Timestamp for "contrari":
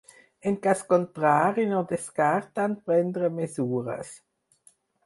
0.93-1.67